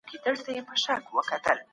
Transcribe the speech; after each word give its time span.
د 0.13 0.13
بیوزلو 0.23 0.61
مشکل 0.69 0.93
حل 0.95 1.01
کول 1.07 1.23
ثواب 1.27 1.41
لري. 1.45 1.63